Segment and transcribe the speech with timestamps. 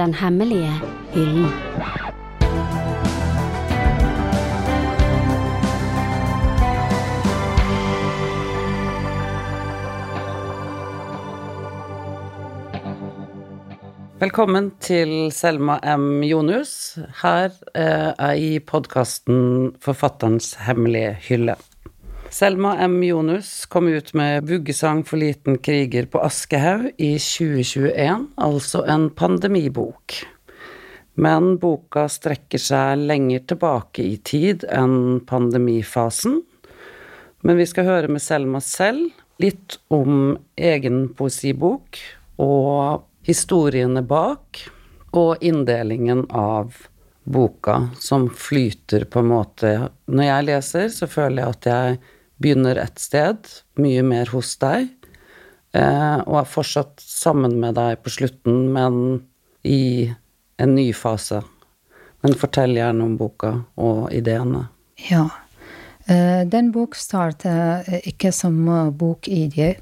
[0.00, 0.72] Den hemmelige
[1.12, 1.46] hyllen.
[14.20, 16.22] Velkommen til Selma M.
[16.22, 16.98] Jonus.
[17.22, 17.84] Her eh,
[18.18, 21.56] jeg i podkasten Forfatterens hemmelige hylle.
[22.30, 23.02] Selma M.
[23.02, 30.14] Jonus kom ut med 'Vuggesang for liten kriger' på Aschehoug i 2021, altså en pandemibok.
[31.14, 36.38] Men boka strekker seg lenger tilbake i tid enn pandemifasen.
[37.42, 39.10] Men vi skal høre med Selma selv
[39.42, 41.98] litt om egen poesibok
[42.38, 44.62] og historiene bak,
[45.10, 46.86] og inndelingen av
[47.24, 51.98] boka som flyter på en måte Når jeg leser, så føler jeg at jeg
[52.40, 53.48] begynner et sted,
[53.80, 54.88] mye mer hos deg,
[55.76, 59.20] eh, og er fortsatt sammen med deg på slutten, men
[59.64, 60.08] i
[60.60, 61.42] en ny fase.
[62.20, 64.66] Men fortell gjerne om boka og ideene.
[65.08, 65.26] Ja.
[66.06, 68.56] Eh, den bok startet eh, ikke som
[68.96, 69.74] bokidé.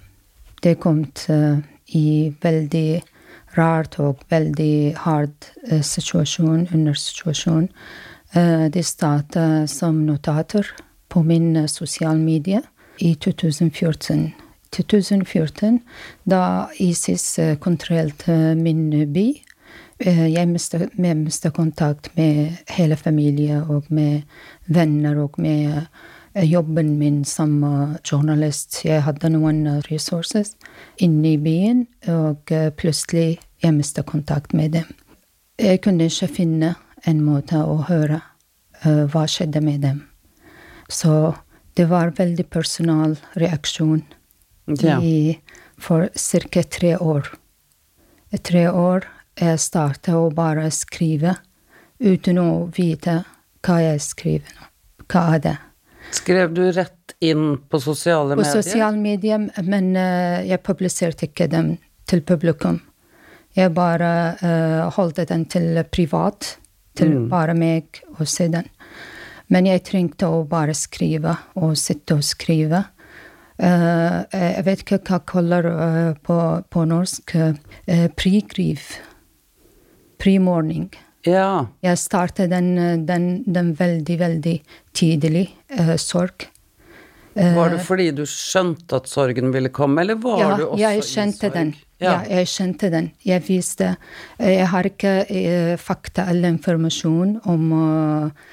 [0.63, 1.05] Det kom
[1.95, 2.91] i veldig
[3.55, 5.47] rart og veldig hard
[5.87, 7.69] situasjon, under situasjon.
[8.75, 10.67] Det startet som notater
[11.19, 12.63] på min sosiale medier
[12.99, 14.33] i 2014.
[14.71, 15.81] 2014,
[16.31, 19.25] da ISIS kontrollerte min by.
[20.07, 24.21] Jeg mistet kontakt med hele familien og med
[24.67, 25.89] venner og med
[26.47, 27.65] jobben min som
[28.13, 28.85] journalist.
[28.85, 30.47] Jeg hadde noen ressurser
[31.03, 34.87] inne i byen, og plutselig jeg mistet kontakt med dem.
[35.59, 38.21] Jeg kunne ikke finne en måte å høre
[38.85, 40.05] hva skjedde med dem.
[40.89, 41.35] Så
[41.77, 44.03] det var veldig personal reaksjon
[44.81, 44.99] Ja.
[45.03, 45.39] i,
[45.79, 46.63] for ca.
[46.63, 47.29] tre år.
[48.33, 49.07] I tre år
[49.39, 51.37] jeg startet å bare skrive
[52.01, 53.25] uten å vite
[53.65, 54.67] hva jeg skriver nå.
[55.09, 55.57] Hva er det?
[56.13, 58.63] Skrev du rett inn på sosiale På medier?
[58.63, 61.77] sosiale medier, men uh, jeg publiserte ikke dem
[62.09, 62.81] til publikum.
[63.57, 64.11] Jeg bare
[64.43, 66.57] uh, holdt den til privat,
[66.95, 67.29] til Mm.
[67.31, 68.67] bare meg å se den.
[69.53, 72.85] Men jeg trengte å bare skrive og sitte og skrive.
[73.59, 76.37] Uh, jeg vet ikke hva kaller uh, på,
[76.71, 78.85] på norsk uh, Prigriv.
[80.21, 80.91] Primorning.
[81.27, 81.67] Ja.
[81.83, 82.77] Jeg startet den,
[83.09, 84.55] den, den veldig, veldig
[84.97, 86.49] tidlig, uh, sorg.
[87.39, 90.99] Var det fordi du skjønte at sorgen ville komme, eller var ja, du også jeg
[90.99, 91.53] i sorg?
[91.55, 91.69] den.
[91.99, 92.09] Ja.
[92.09, 92.15] Ja.
[92.31, 93.09] jeg kjente den.
[93.27, 93.87] Jeg viste
[94.39, 95.13] Jeg har ikke
[95.83, 98.51] fakta eller informasjon om uh,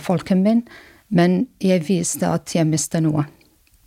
[0.00, 0.62] folken min,
[1.08, 3.24] men jeg visste at jeg mistet noe.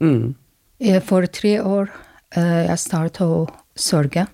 [0.01, 0.33] Mm.
[0.81, 1.89] Eh, For tre år
[2.37, 3.45] uh, jeg startet å
[3.77, 4.25] sørge.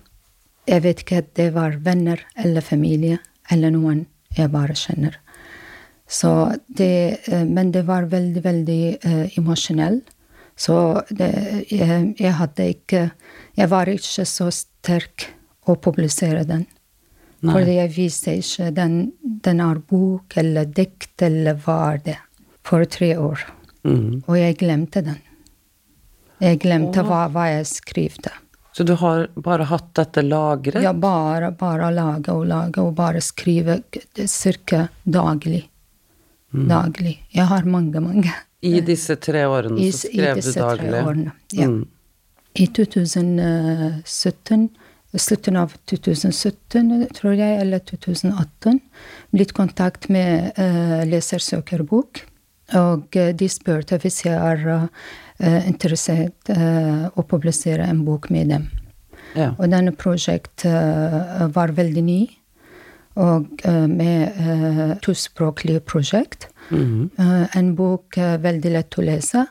[0.68, 3.20] Jeg vet ikke at det var venner eller familie
[3.52, 5.18] eller noen jeg bare kjenner.
[6.08, 10.00] Så det, uh, men det var veldig, veldig uh, emosjonell.
[10.58, 10.74] Så
[11.14, 11.30] det,
[11.70, 13.02] jeg, jeg hadde ikke
[13.54, 15.28] Jeg var ikke så sterk
[15.66, 16.64] å publisere den.
[17.40, 17.52] Nei.
[17.54, 18.98] Fordi jeg visste ikke den,
[19.44, 22.18] den er bok eller dikt eller hva er det.
[22.66, 23.44] For tre år.
[23.86, 24.24] Mm.
[24.26, 25.20] Og jeg glemte den.
[26.42, 28.18] Jeg glemte hva, hva jeg skrev.
[28.74, 30.82] Så du har bare hatt dette lagret?
[30.82, 33.80] Ja, bare, bare lage og lage og bare skrive
[34.14, 34.88] ca.
[35.02, 35.64] daglig.
[36.50, 37.26] Daglig.
[37.34, 38.34] Jeg har mange, mange.
[38.60, 41.32] I disse tre årene I, så i skrev du disse tre årene.
[41.54, 41.66] Ja.
[41.70, 41.86] Mm.
[42.58, 44.68] I 2017,
[45.16, 48.80] slutten av 2017, tror jeg, eller 2018,
[49.32, 52.24] blitt kontakt med uh, lesersøkerbok.
[52.76, 58.52] Og eh, de spurte hvis jeg er uh, interessert uh, å publisere en bok med
[58.52, 58.66] dem.
[59.32, 59.54] Ja.
[59.56, 62.20] Og denne prosjektet uh, var veldig ny,
[63.18, 66.46] og med uh, tospråklig prosjekt.
[66.70, 67.10] Mhm.
[67.18, 69.46] Eh, en bok veldig lett å lese,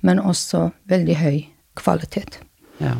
[0.00, 1.44] men også veldig høy
[1.76, 2.40] kvalitet.
[2.78, 2.94] Ja.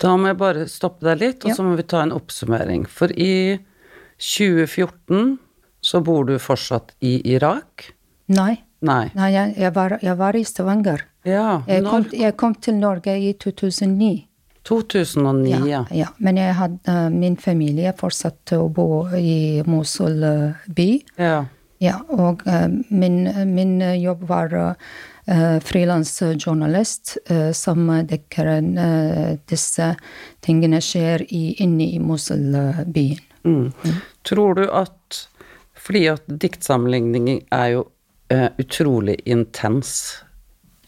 [0.00, 1.54] Da må jeg bare stoppe deg litt, og Ja.
[1.56, 2.86] så må vi ta en oppsummering.
[2.88, 3.58] For i
[4.18, 5.38] 2014
[5.80, 7.90] så bor du fortsatt i Irak?
[8.28, 9.10] Nei, Nei.
[9.14, 11.04] nei jeg, jeg, var, jeg var i Stavanger.
[11.26, 14.26] Ja, Jeg kom, jeg kom til Norge i 2009.
[14.66, 15.84] 2009, ja.
[15.94, 16.08] ja.
[16.18, 20.88] Men jeg hadde, eh, min familie fortsatte å bo i Mosul eh, by.
[21.22, 21.44] Ja.
[21.82, 23.20] Ja, og eh, min,
[23.54, 24.54] min jobb var
[25.64, 29.88] frilansjournalist uh, som dekker eh, disse
[30.44, 33.22] tingene skjer i, inne i Mosul-byen.
[33.46, 33.72] Mm.
[34.26, 35.28] Tror du at
[35.86, 37.82] Fordi at diktsammenligning er jo
[38.32, 40.18] eh, utrolig intens.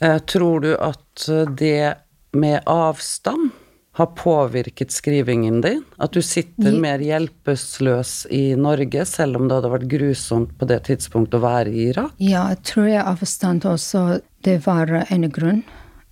[0.00, 1.94] Eh, tror du at det
[2.34, 3.50] med avstand
[3.98, 5.84] har påvirket skrivingen din?
[5.98, 10.80] At du sitter mer hjelpeløs i Norge, selv om det hadde vært grusomt på det
[10.86, 12.12] tidspunktet å være i Irak?
[12.22, 14.04] Ja, jeg tror jeg avstand også
[14.44, 15.62] det var en grunn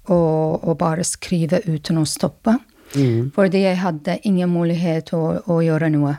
[0.08, 0.17] å,
[0.62, 2.56] å bare skrive uten å stoppe.
[3.34, 6.14] Fordi jeg hadde ingen mulighet å, å gjøre noe.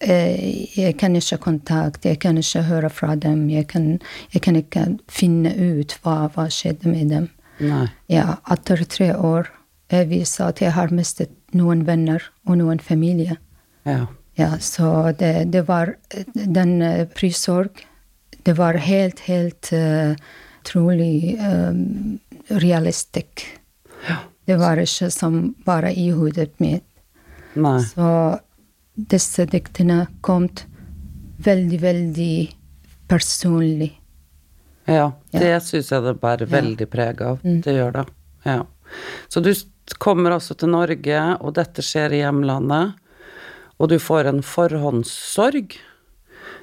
[0.00, 3.98] Eh, Jeg kan ikke kontakte, jeg kan ikke høre fra dem, jeg kan,
[4.32, 7.28] jeg kan ikke finne ut hva, som skjedde med dem.
[7.60, 7.86] Nei.
[8.08, 9.50] Ja, etter tre år
[9.90, 13.36] jeg viser at jeg har mistet noen venner og noen familie.
[13.84, 14.06] Ja.
[14.38, 15.96] Ja, så det, det var
[16.34, 17.82] den uh, prissorg
[18.46, 20.14] Det var helt, helt uh,
[20.70, 22.18] trolig um,
[22.62, 23.44] realistisk.
[24.46, 26.86] Det var ikke som bare i hodet mitt.
[27.58, 27.76] Nei.
[27.82, 28.38] Så
[29.10, 30.48] disse diktene kom
[31.44, 32.34] veldig, veldig
[33.10, 33.92] personlig.
[34.90, 35.38] Ja, Ja.
[35.38, 37.38] det syns jeg det bærer veldig preg av.
[37.42, 38.06] Det gjør det.
[38.44, 38.64] Ja.
[39.28, 39.52] Så du
[39.98, 42.94] kommer altså til Norge, og dette skjer i hjemlandet,
[43.78, 45.76] og du får en forhåndssorg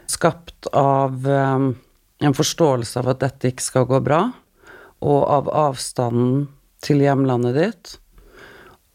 [0.08, 1.68] skapt av eh,
[2.24, 4.22] en forståelse av at dette ikke skal gå bra,
[5.06, 6.48] og av avstanden
[6.82, 7.92] til hjemlandet ditt,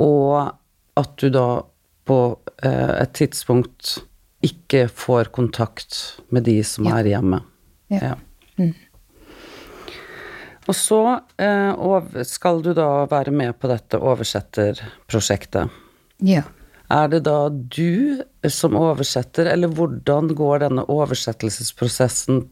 [0.03, 0.55] og
[0.99, 1.63] at du da
[2.09, 2.19] på
[2.67, 4.01] eh, et tidspunkt
[4.43, 6.01] ikke får kontakt
[6.35, 6.97] med de som Ja.
[6.99, 7.43] er hjemme.
[7.93, 8.17] Ja.
[10.67, 10.99] Og så
[11.43, 15.71] eh, skal du da være med på dette oversetterprosjektet.
[16.23, 16.43] Ja.
[16.93, 18.21] Er det da du
[18.53, 22.45] som oversetter, eller hvordan går denne oversettelsesprosessen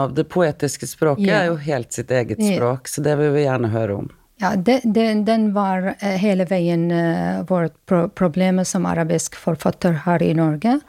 [0.00, 1.26] av det poetiske språket?
[1.26, 1.42] Ja.
[1.42, 2.56] er jo helt sitt eget Ja.
[2.56, 4.10] språk, så det vil vi gjerne høre om.
[4.40, 9.92] Ja, det, det, den var eh, hele veien uh, vårt pro problem som arabisk forfatter
[9.92, 10.80] har i Norge.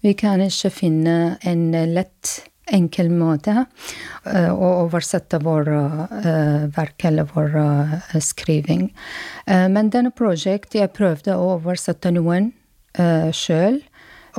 [0.00, 7.06] Vi kan ikke finne en eh, lett, enkel måte eh, å oversette vår eh, verk
[7.08, 8.90] eller vår eh, skriving.
[9.46, 12.52] Men denne prosjektet, jeg prøvde å oversette noen
[13.34, 13.80] sjøl.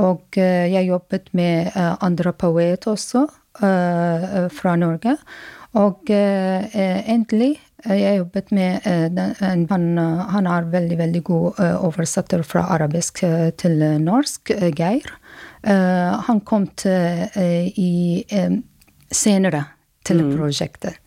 [0.02, 3.26] Og jeg jobbet med andre poeter også,
[3.60, 5.18] fra Norge.
[5.78, 13.24] Og endelig jeg jobbet med en, eh, han er veldig, veldig god oversetter fra arabisk
[13.58, 15.04] til norsk, Geir.
[15.64, 18.52] Eh, han kom til, eh, i eh,
[19.12, 19.64] senere
[20.04, 21.00] til prosjektet.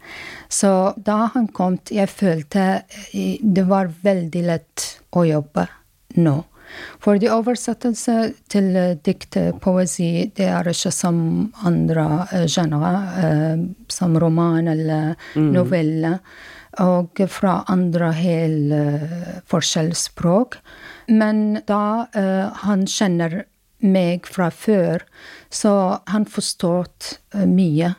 [0.49, 2.67] Så da han kom, jeg følte
[3.13, 5.67] eh, det var veldig lett å jobbe
[6.17, 6.39] nå.
[7.05, 8.15] For de oversettelse
[8.51, 11.19] til uh, dikt, poesi, det er ikke som
[11.63, 12.07] andre
[12.51, 12.91] genre,
[13.87, 16.17] som roman eller novelle,
[16.83, 20.11] og fra andre helt forskjellige
[21.07, 22.09] Men da
[22.67, 23.45] han kjenner
[23.85, 25.05] meg fra før,
[25.53, 25.73] så
[26.09, 27.95] han forstått uh, mye.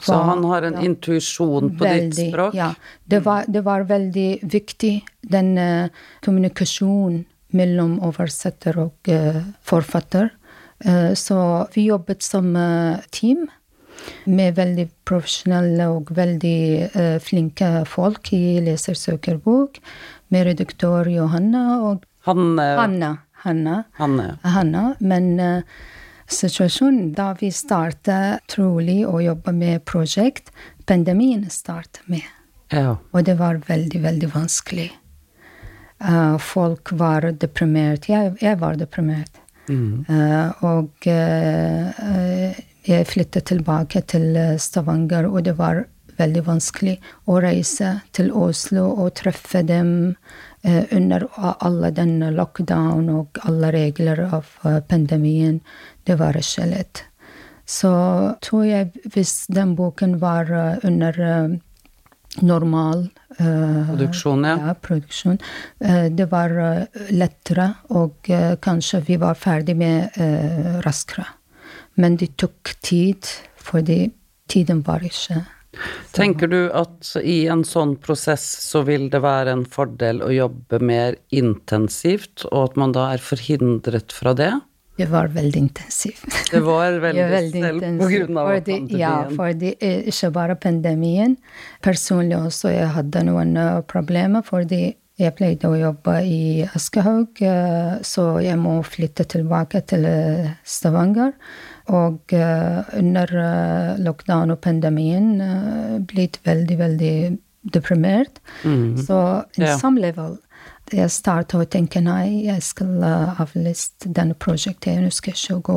[0.00, 0.86] Så han har en ja.
[0.88, 2.54] intuisjon på ditt språk?
[2.56, 2.72] Ja.
[3.04, 5.92] Det var, det var veldig viktig, den uh,
[6.24, 7.26] kommunikasjonen
[7.56, 10.30] mellom oversetter og uh, forfatter.
[10.86, 13.48] Uh, så vi jobbet som uh, team
[14.24, 16.60] med veldig profesjonelle og veldig
[16.94, 19.80] uh, flinke folk i Lesersøkerbok,
[20.30, 23.10] med redaktør Johanna og Hanne, Hanna.
[23.44, 23.82] Hanna.
[23.98, 24.34] Hanne.
[24.44, 25.82] Hanna, men uh,
[26.30, 30.52] situasjonen da vi startet trolig å jobbe med prosjekt,
[30.86, 32.26] pandemien startet med.
[32.70, 32.98] Ja.
[33.10, 34.90] Og det var veldig, veldig vanskelig.
[36.00, 38.08] Uh, folk var deprimert.
[38.08, 39.40] Jeg, jeg var deprimert.
[39.70, 45.84] Eh, og eh, eh, jeg flyttet tilbake til Stavanger, og det var
[46.20, 46.96] veldig vanskelig
[47.30, 50.16] å reise til Oslo og treffe dem
[50.92, 55.60] under a- alle den lockdown og alle regler av eh, pandemien.
[56.04, 57.04] Det var ikke lett.
[57.70, 57.90] Så
[58.42, 61.58] tror jeg hvis den boken var eh, under eh,
[62.42, 63.06] normal
[63.38, 64.56] eh, Produksjon, ja.
[64.68, 65.38] ja, produksjon.
[65.80, 71.26] Eh, det var eh, lettere, og eh, kanskje vi var ferdig med eh, raskere.
[71.96, 73.26] Men det tok tid,
[73.60, 74.10] fordi
[74.50, 75.40] tiden var ikke
[76.16, 80.80] Tenker du at i en sånn prosess så vil det være en fordel å jobbe
[80.82, 84.50] mer intensivt, og at man da er forhindret fra det?
[85.00, 86.26] Det var veldig intensivt.
[86.50, 89.00] Det var veldig, veldig selv på grunn av Fordi- pandemien.
[89.00, 91.36] Ja, fordi eh, ikke bare pandemien.
[91.86, 94.82] Personlig også, jeg hadde noen eh, problemer fordi
[95.20, 100.04] jeg pleide å jobbe i Aschehoug, eh, så jeg må flytte tilbake til
[100.64, 101.32] Stavanger.
[101.90, 107.14] Og eh, under eh, lockdown og pandemien uh, blitt veldig, veldig
[107.74, 108.38] deprimert.
[108.62, 109.18] Så
[109.58, 109.78] in yeah.
[109.78, 110.38] some level
[110.90, 113.04] jeg startet å tenke nei, jeg skal
[113.38, 115.76] avlyse denne prosjektet, jeg ønsker ikke å gå.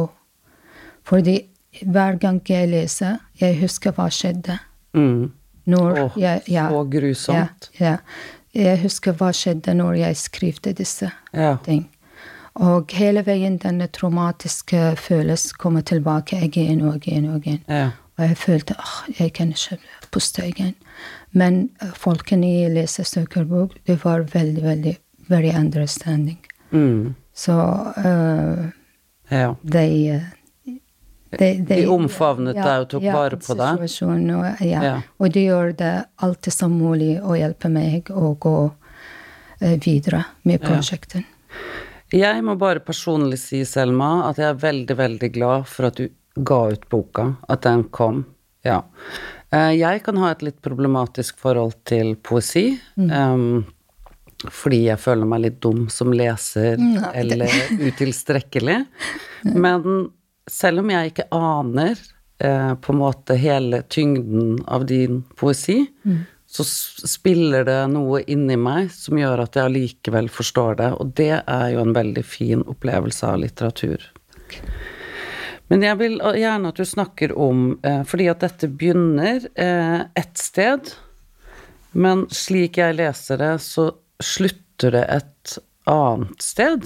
[1.06, 1.36] Fordi
[1.82, 4.58] hver gang jeg leser, jeg husker hva skjedde.
[4.98, 5.32] Mm.
[5.70, 7.70] Når Åh, jeg, ja, så grusomt.
[7.80, 7.98] Ja, ja.
[8.54, 11.58] jeg husker hva skjedde når jeg skrev disse Ja.
[11.64, 11.88] ting.
[12.62, 17.64] Og hele veien denne traumatiske følelsen kommer tilbake igjen og igjen og igjen.
[17.68, 17.90] Ja.
[18.14, 19.80] Og jeg følte at jeg kan ikke
[20.14, 20.76] puste igjen.
[21.34, 24.96] Men eh, folkene i lesesøkerbok, det var veldig, veldig
[25.32, 26.38] very understanding.
[26.70, 27.16] Mm.
[27.34, 27.54] Så
[27.98, 28.70] uh,
[29.30, 29.56] ja.
[29.62, 30.22] de,
[30.66, 30.78] de,
[31.40, 33.82] de, De omfavnet deg og tok vare på deg.
[33.82, 34.84] Og, ja.
[34.84, 34.96] Ja.
[35.18, 40.60] og de gjør det alltid som mulig å hjelpe meg å gå uh, videre med
[40.60, 40.68] Ja.
[40.68, 41.33] prosjektet.
[42.14, 46.10] Jeg må bare personlig si, Selma, at jeg er veldig, veldig glad for at du
[46.46, 48.24] ga ut boka, at den kom.
[48.66, 48.84] Ja.
[49.54, 52.80] Eh, Jeg kan ha et litt problematisk forhold til poesi.
[52.98, 53.66] em,
[54.44, 57.48] fordi jeg føler meg litt dum som leser, Nei, eller
[57.80, 58.86] utilstrekkelig.
[59.56, 60.10] Men
[60.50, 61.96] selv om jeg ikke aner
[62.44, 65.88] eh, på en måte hele tyngden av din poesi,
[66.54, 66.64] så
[67.10, 71.70] spiller det noe inni meg som gjør at jeg allikevel forstår det, og det er
[71.74, 74.06] jo en veldig fin opplevelse av litteratur.
[75.72, 80.38] Men jeg vil gjerne at du snakker om eh, Fordi at dette begynner eh, ett
[80.38, 80.92] sted,
[81.98, 83.88] men slik jeg leser det, så
[84.22, 85.56] slutter det et
[85.90, 86.86] annet sted.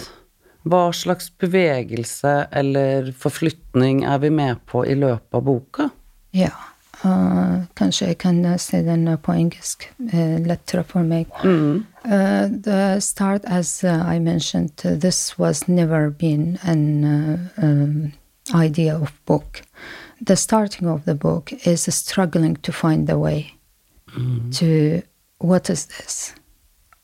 [0.68, 5.90] Hva slags bevegelse eller forflytning er vi med på i løpet av boka?
[6.36, 6.56] Ja.
[7.04, 9.90] Eh, kanskje jeg kan eh, se den eh, på engelsk.
[10.14, 11.28] eh, lettere for meg.
[11.44, 11.86] Mm.
[12.06, 18.14] Uh, the start, as uh, I mentioned, uh, this was never been an uh, um,
[18.54, 19.62] idea of book.
[20.22, 23.54] The starting of the book is struggling to find the way
[24.52, 25.02] to
[25.40, 26.34] what is this?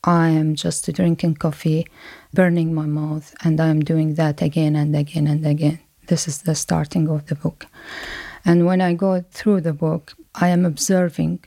[0.02, 1.86] I am just drinking coffee,
[2.32, 5.78] burning my mouth, and I am doing that again and again and again.
[6.08, 7.66] This is the starting of the book.
[8.44, 11.44] And when I go through the book, I am observing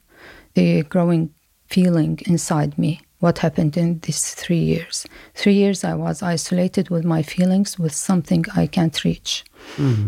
[0.54, 1.34] the growing
[1.70, 3.02] feeling inside me.
[3.20, 5.06] What happened in these three years?
[5.34, 9.44] Three years I was isolated with my feelings, with something I can't reach.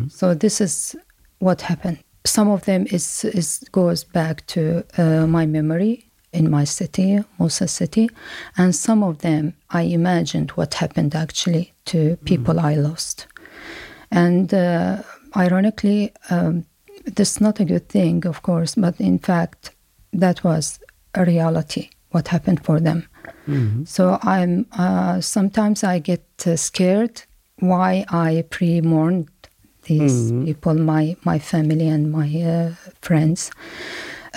[0.09, 0.95] So this is
[1.39, 1.99] what happened.
[2.25, 7.67] Some of them is, is goes back to uh, my memory in my city, Musa
[7.67, 8.09] city,
[8.57, 13.25] and some of them I imagined what happened actually to people I lost.
[14.11, 15.01] And uh,
[15.35, 16.65] ironically, um,
[17.15, 19.71] this is not a good thing, of course, but in fact,
[20.13, 20.79] that was
[21.13, 21.89] a reality.
[22.11, 23.07] What happened for them?
[23.85, 27.23] So I'm uh, sometimes I get uh, scared
[27.59, 29.29] why I pre-mourned
[29.83, 33.51] these people, my my family and my uh, friends.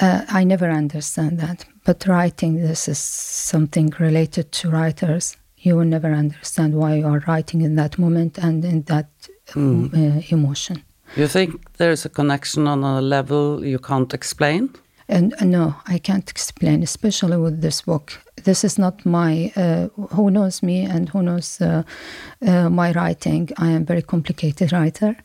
[0.01, 1.65] Uh, I never understand that.
[1.85, 5.37] But writing this is something related to writers.
[5.59, 9.11] You will never understand why you are writing in that moment and in that
[9.55, 10.83] um, uh, emotion.
[11.17, 14.71] You think there's a connection on a level you can't explain?
[15.09, 18.19] And uh, no, I can't explain, especially with this book.
[18.45, 19.53] This is not my.
[19.55, 21.83] Uh, who knows me and who knows uh,
[22.47, 23.51] uh, my writing?
[23.59, 25.17] I am very complicated writer,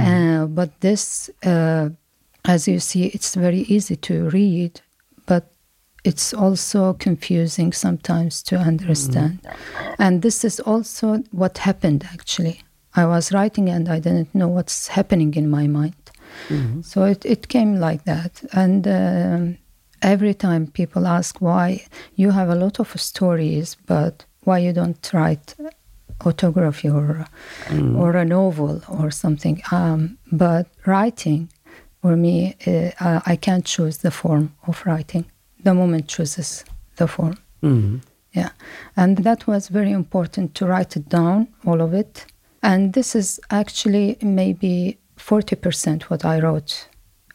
[0.00, 1.90] uh, but this, uh,
[2.44, 4.80] as you see, it's very easy to read,
[5.26, 5.52] but
[6.02, 9.40] it's also confusing sometimes to understand.
[9.98, 12.62] And this is also what happened actually.
[12.96, 15.94] I was writing and I didn't know what's happening in my mind.
[16.82, 18.42] So it, it came like that.
[18.52, 19.58] And um,
[20.02, 25.10] every time people ask why you have a lot of stories, but why you don't
[25.12, 25.54] write
[26.24, 27.26] autography or,
[27.96, 29.62] or a novel or something.
[29.70, 31.50] Um, but writing,
[32.02, 35.24] for me, uh, I can't choose the form of writing.
[35.62, 36.64] The moment chooses
[36.96, 37.36] the form.
[37.62, 38.02] Mm.
[38.32, 38.50] Yeah.
[38.96, 42.26] And that was very important to write it down, all of it.
[42.66, 46.88] And this is actually maybe 40% what I wrote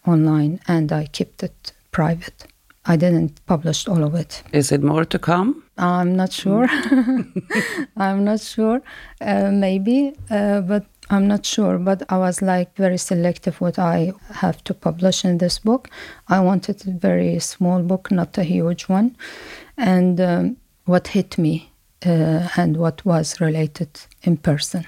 [0.06, 2.48] online, and I kept it private.
[2.86, 4.44] I didn't publish all of it.
[4.52, 5.64] Is it more to come?
[5.78, 6.68] I'm not sure.
[7.98, 8.82] I'm not sure.
[9.22, 11.78] Uh, maybe, uh, but I'm not sure.
[11.78, 15.90] But I was like very selective what I have to publish in this book.
[16.28, 19.16] I wanted a very small book, not a huge one.
[19.78, 21.72] And um, what hit me
[22.06, 24.86] uh, and what was related in person.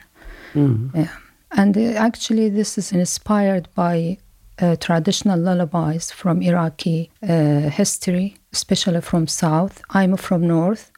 [0.55, 1.07] Yeah.
[1.51, 4.17] And uh, actually, this is inspired by
[4.62, 9.81] uh, traditional lullabies from Iraqi uh, history, especially from South.
[9.89, 10.91] I'm from North,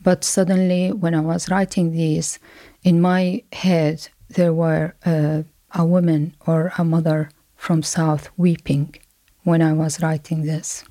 [0.00, 2.38] but suddenly, when I was writing these,
[2.82, 5.42] in my head, there were uh,
[5.74, 8.94] a woman or a mother from South weeping
[9.44, 10.84] when I was writing this.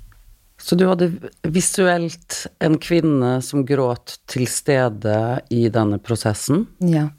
[0.61, 1.11] Så du hadde
[1.41, 6.67] visuelt en kvinne som gråt til stede i denne prosessen.
[6.77, 6.87] Ja.
[6.87, 7.09] Yeah.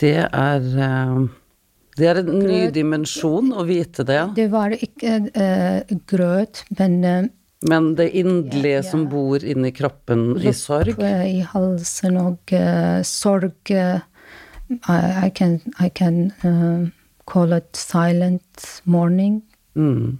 [0.00, 1.26] Det er eh,
[1.96, 4.20] Det er en ny dimensjon å vite det.
[4.36, 7.24] Det var ikke uh, grøt, men uh,
[7.64, 8.90] men det inderlige Ja, ja.
[8.90, 11.00] som bor inni kroppen i sorg.
[11.00, 14.04] I halsen og uh, sorg uh,
[14.68, 16.90] I, I can, I can uh,
[17.26, 19.42] call it silent morning.
[19.74, 20.18] Mm.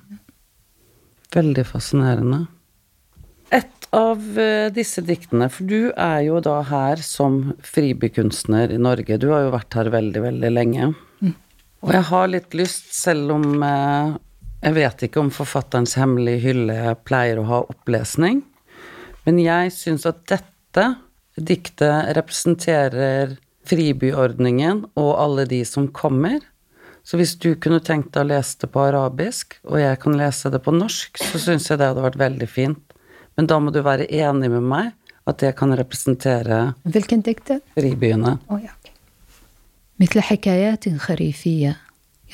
[1.35, 2.47] Veldig fascinerende.
[3.95, 9.19] Av eh, disse diktene, for du er jo da her som fribykunstner i Norge.
[9.23, 10.93] Du har jo vært her veldig, veldig lenge.
[11.85, 14.16] Og jeg har litt lyst, selv om eh,
[14.64, 18.40] jeg vet ikke om forfatterens hemmelige hylle pleier å ha opplesning,
[19.26, 20.87] men jeg syns at dette
[21.37, 26.40] diktet representerer fribyordningen og alle de som kommer.
[27.07, 30.50] Så hvis du kunne tenkt deg å lese det på arabisk, og jeg kan lese
[30.50, 32.86] det på norsk, så syns jeg det hadde vært veldig fint.
[33.37, 34.93] Men da må du være enig med meg
[35.26, 37.61] at det kan representere Hvilken dikter?
[37.75, 38.38] fribyene.
[38.49, 38.71] Oh, ja.
[40.00, 41.76] مثل حكايات خريفية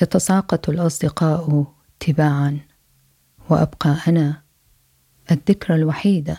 [0.01, 1.65] يتساقط الأصدقاء
[1.99, 2.59] تباعا
[3.49, 4.41] وأبقى أنا
[5.31, 6.37] الذكرى الوحيدة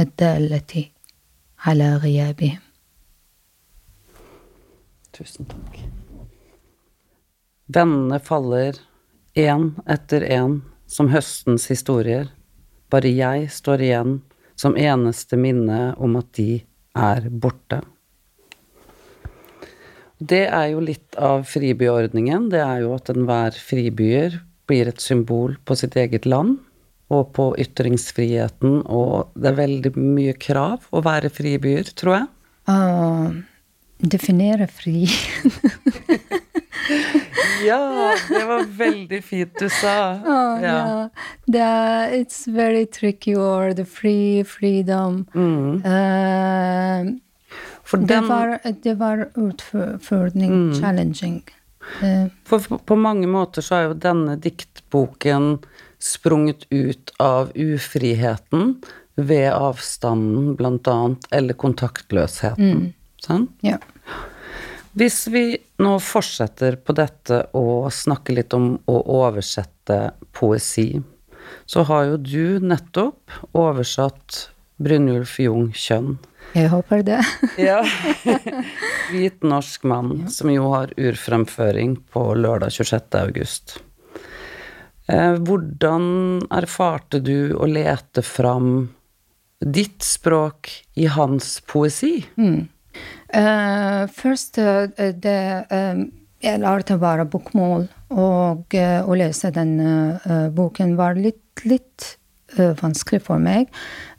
[0.00, 0.84] الدالة
[1.58, 2.58] على غيابهم
[5.12, 5.78] Tusen takk.
[7.74, 8.74] Vennene faller
[9.34, 12.28] én etter én som høstens historier.
[12.90, 14.18] Bare jeg står igjen
[14.58, 16.60] som eneste minne om at de
[16.98, 17.80] er borte.
[20.20, 22.50] Det er jo litt av fribyordningen.
[22.52, 26.58] Det er jo at enhver fribyer blir et symbol på sitt eget land
[27.10, 32.28] og på ytringsfriheten, og det er veldig mye krav å være fribyer, tror jeg.
[32.70, 35.08] Å definere fri
[37.64, 39.96] Ja, det var veldig fint du sa.
[40.14, 40.74] Oh, ja.
[40.76, 41.08] yeah.
[41.46, 45.26] The, it's very tricky word, free, freedom.
[45.34, 45.82] Mm.
[45.84, 47.18] Uh,
[47.82, 51.42] For, det, var, det var utfordring, challenging.
[52.02, 55.56] Uh, for på mange måter så er jo denne diktboken
[56.00, 58.76] sprunget ut av ufriheten
[59.20, 62.92] ved avstanden, blant annet, eller kontaktløsheten.
[63.20, 63.50] Sant?
[63.60, 63.76] ja.
[64.98, 65.44] Hvis vi
[65.78, 69.98] nå fortsetter på dette og snakker litt om å oversette
[70.34, 70.98] poesi,
[71.66, 74.48] så har jo du nettopp oversatt
[74.82, 76.16] Brynjulf Jung Kjønn.
[76.56, 77.20] Jeg håper det.
[77.70, 77.84] Ja.
[79.12, 83.18] Hvit norsk mann, som jo har urfremføring på lørdag 26.
[83.20, 83.76] august.
[85.10, 86.04] Eh, hvordan
[86.50, 88.88] erfarte du å lete fram
[89.60, 92.16] ditt språk i hans poesi?
[92.38, 92.60] Eh,
[94.10, 95.36] først eh, det
[95.70, 96.00] eh,
[96.40, 97.82] Jeg lærte bare bokmål,
[98.16, 102.16] og eh, å lese den eh, boken var litt, litt
[102.56, 103.68] eh, vanskelig for meg.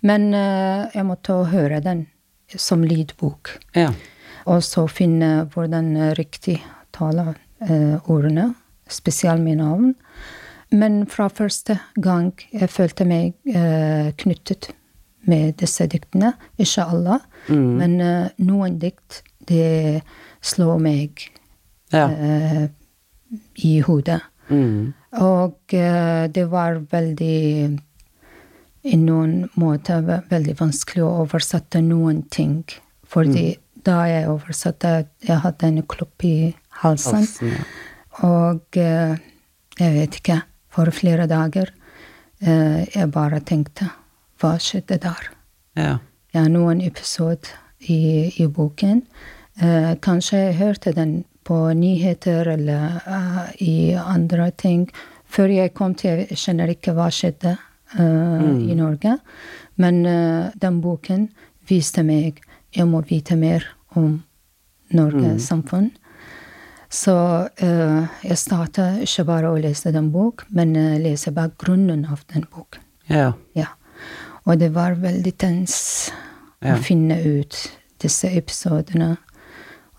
[0.05, 2.05] Men eh, jeg måtte høre den
[2.53, 3.55] som lydbok.
[3.73, 3.89] Ja.
[4.45, 6.59] Og så finne hvordan eh, riktig
[6.93, 7.33] tale
[7.65, 8.51] eh, ordene,
[8.85, 9.95] spesielt med navn.
[10.71, 14.71] Men fra første gang jeg følte meg eh, knyttet
[15.27, 16.35] med disse diktene.
[16.61, 20.01] Ikke alle, men uh, noen dikt det
[20.41, 21.29] slår meg
[21.91, 22.07] Ja.
[22.07, 22.67] uh,
[23.63, 24.21] i hodet.
[24.49, 24.93] Mm.
[25.19, 27.79] Og uh, det var veldig
[28.83, 32.63] I noen måter veldig vanskelig å oversette noen ting.
[33.05, 37.19] Fordi da jeg oversatte, jeg hadde en klopp i halsen.
[37.21, 37.65] Halsen, ja.
[38.25, 40.39] Og jeg vet ikke,
[40.73, 41.69] for flere dager
[42.41, 43.91] jeg bare tenkte
[44.41, 45.29] Hva skjedde der?
[45.77, 45.93] Ja.
[46.31, 47.51] Ja, noen episode
[47.91, 49.01] i, i boken.
[49.59, 54.85] Eh, kanskje jeg hørte den på nyheter eller eh, i andre ting.
[55.27, 57.57] Før jeg kom til Jeg skjønner ikke hva skjedde
[57.97, 58.69] mm.
[58.69, 59.17] i Norge.
[59.75, 61.27] Men eh, den boken
[61.67, 62.39] viste meg
[62.71, 63.67] jeg må vite mer
[63.99, 64.21] om
[64.95, 65.89] Norges samfunn.
[66.91, 67.13] Så
[67.47, 72.43] uh, jeg starta ikke bare å lese den bok, men uh, lese bakgrunnen av den
[72.51, 72.83] boken.
[73.07, 73.31] ja.
[73.55, 73.69] Ja.
[74.47, 76.11] Og det var veldig tens
[76.61, 76.75] Ja.
[76.75, 77.55] å finne ut
[78.01, 79.17] disse episodene.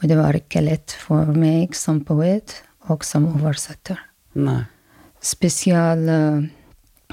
[0.00, 3.98] Og det var ikke lett for meg som poet og som oversetter.
[4.34, 4.64] Nei.
[5.22, 6.42] Spesielt uh,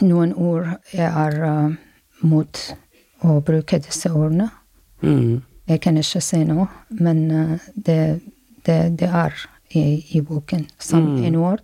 [0.02, 1.76] noen ord jeg er uh,
[2.22, 2.62] mot
[3.22, 4.50] å bruke disse ordene.
[5.02, 5.42] Mm.
[5.70, 8.22] Jeg kan ikke si noe, men uh, det,
[8.65, 9.36] det, det er
[9.70, 11.62] i, i boken som en ord.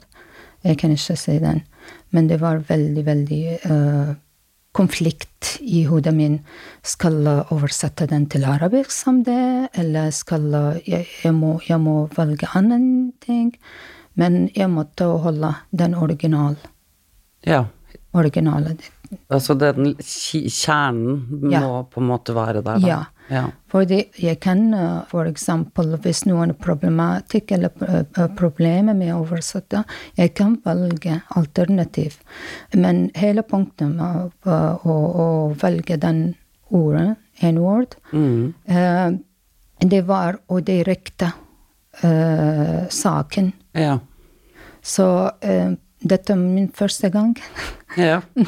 [0.65, 1.63] Jeg kan ikke si den.
[2.13, 4.13] Men det var veldig, veldig eh,
[4.75, 6.39] konflikt i hodet min.
[6.85, 10.49] Skal jeg oversette den til arabisk som det, eller skal
[10.85, 13.53] jeg, jeg, må, jeg må velge annen ting?
[14.19, 16.55] Men jeg måtte holde den original,
[17.45, 17.65] Ja.
[18.15, 18.77] originale.
[19.29, 21.83] Altså den kjernen må Ja.
[21.83, 22.87] på en måte være der, da.
[22.87, 23.01] Ja.
[23.31, 23.47] Ja.
[23.71, 24.67] Fordi jeg kan
[25.09, 25.47] f.eks.
[26.03, 27.71] hvis noen problematikk eller
[28.37, 29.81] problemer med å oversette,
[30.17, 32.19] jeg kan velge alternativ.
[32.73, 35.27] Men hele punktet med å, å, å
[35.61, 36.35] velge den
[36.69, 38.53] ordet, en ord, Mm.
[38.65, 39.11] eh,
[39.79, 41.33] det var å direkte
[42.01, 43.51] eh, saken.
[43.73, 43.97] Ja.
[44.81, 47.35] Så eh, dette er min første gang.
[47.97, 48.21] Ja.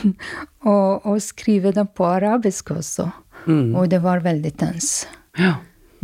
[0.68, 3.10] og, og skrive det på arabisk også.
[3.48, 3.76] Mm.
[3.80, 5.08] Og det var veldig tens.
[5.40, 5.56] ja.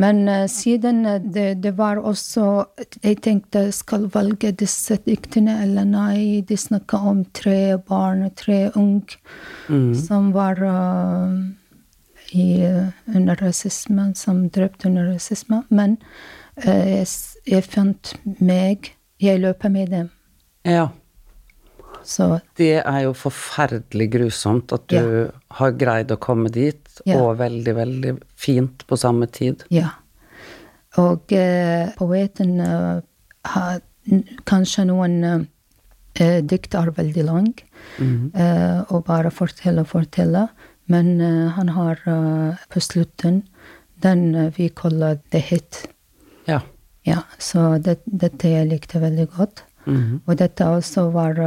[0.02, 2.66] Men uh, siden eh, det, det var også
[3.04, 9.20] Jeg tenkte skal velge disse diktene, eller nei, de snakka om tre barn, tre unge,
[9.70, 9.94] Mm.
[9.96, 11.38] som var uh,
[12.34, 12.66] i,
[13.16, 15.62] under rasisme, som drepte under rasisme.
[15.70, 15.98] Men
[16.66, 17.08] uh, jeg,
[17.46, 20.10] jeg fant meg Jeg løper med dem.
[20.66, 20.90] ja.
[22.04, 25.28] Så Det er jo forferdelig grusomt at du Ja.
[25.56, 27.18] har greid å komme dit, Ja.
[27.22, 29.64] og veldig, veldig fint på samme tid.
[29.74, 29.90] Ja.
[31.02, 33.02] Og eh, poeten eh,
[33.56, 33.80] har
[34.46, 37.50] kanskje noen eh, dikt er veldig lang,
[38.00, 40.48] eh, og bare fortelle og fortelle,
[40.92, 43.42] men eh, han har eh, på slutten
[44.04, 45.86] den vi kaller the hit.
[46.46, 46.60] Ja.
[47.08, 49.64] Ja, så det, dette jeg likte veldig godt.
[49.86, 50.22] Mhm.
[50.28, 51.40] Og dette også var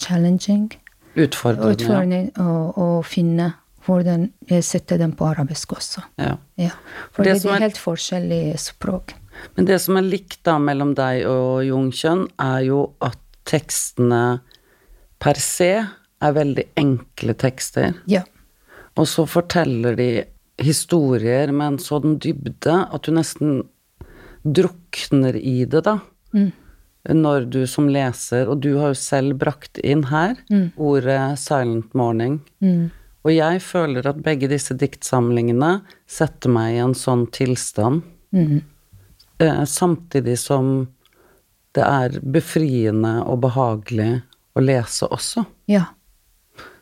[0.00, 0.70] challenging.
[1.16, 1.72] Utfordrende.
[1.72, 3.52] Utfordrende å, å finne
[3.86, 6.02] hvordan jeg setter den på arabisk også.
[6.18, 6.36] Ja.
[6.58, 6.70] Ja,
[7.12, 9.14] For det det, er er- helt forskjellige språk.
[9.56, 14.40] Men det som er likt da mellom deg og Jungkjønn, er jo at tekstene
[15.20, 15.70] per se
[16.22, 17.94] er veldig enkle tekster.
[18.06, 18.22] Ja.
[18.96, 20.24] Og så forteller de
[20.58, 23.58] historier med en sånn dybde at du nesten
[24.46, 25.98] drukner i det, da.
[26.34, 26.52] Mm.
[27.16, 30.34] Når du som leser, og du har jo selv brakt inn her
[30.76, 32.40] ordet 'silent morning'.
[32.60, 32.90] Mm.
[33.26, 38.62] Og jeg føler at begge disse diktsamlingene setter meg i en sånn tilstand, Mm.
[39.40, 40.88] eh, samtidig som
[41.74, 44.22] det er befriende og behagelig
[44.56, 45.44] å lese også.
[45.66, 45.84] Ja.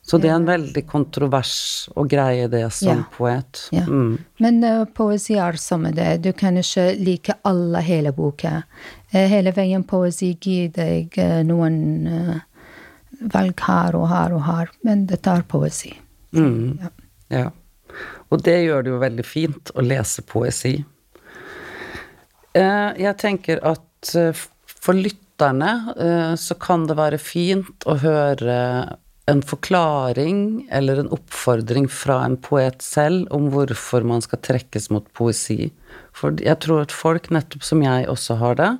[0.03, 3.05] Så det er en veldig kontrovers å greie det som Ja.
[3.17, 3.69] poet.
[3.73, 3.87] ja.
[3.87, 4.19] Mm.
[4.39, 6.21] Men uh, poesi er som det.
[6.23, 8.65] Du kan ikke like alle hele boka.
[9.13, 12.41] Eh, hele veien poesi gir deg eh, noen eh,
[13.33, 15.95] valg her og her og her, men det tar poesi.
[16.35, 16.81] Mm.
[16.83, 16.91] Ja.
[17.35, 17.51] Ja.
[18.33, 20.77] Og det gjør det jo veldig fint å lese poesi.
[22.55, 28.59] Eh, jeg tenker at eh, for lytterne eh, så kan det være fint å høre
[29.31, 35.07] en forklaring eller en oppfordring fra en poet selv om hvorfor man skal trekkes mot
[35.17, 35.71] poesi.
[36.13, 38.73] For jeg tror at folk, nettopp som jeg også har det,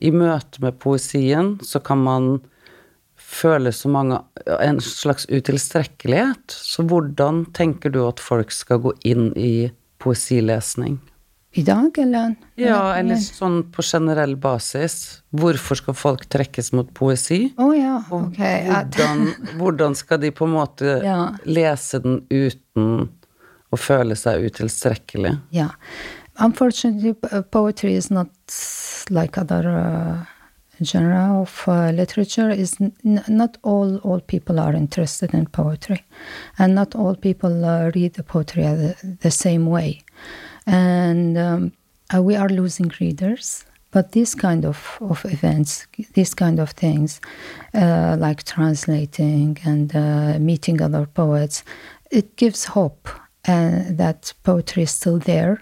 [0.00, 2.28] i møte med poesien så kan man
[3.30, 4.18] føle så mange
[4.60, 6.50] En slags utilstrekkelighet.
[6.50, 9.70] Så hvordan tenker du at folk skal gå inn i
[10.02, 10.98] poesilesning?
[11.58, 12.36] I dag, eller?
[12.54, 15.22] Ja, eller sånn på generell basis.
[15.34, 17.48] Hvorfor skal folk trekkes mot poesi?
[17.58, 19.24] Oh, ja, Og hvordan,
[19.58, 21.32] hvordan skal de på en måte Ja.
[21.44, 23.08] lese den uten
[23.70, 25.34] å føle seg utilstrekkelig?
[25.54, 25.72] Ja.
[26.38, 27.14] Unfortunately,
[27.50, 28.30] poetry is not
[29.10, 30.22] like other uh,
[30.82, 32.50] genre of uh, literature.
[32.50, 36.04] Is not all all people are interested in poetry,
[36.58, 40.02] and not all people uh, read the poetry the, the same way,
[40.66, 41.72] and um,
[42.14, 43.64] uh, we are losing readers.
[43.92, 47.20] But these kind of, of events, these kind of things,
[47.74, 51.64] uh, like translating and uh, meeting other poets,
[52.12, 53.08] it gives hope
[53.48, 55.60] uh, that poetry is still there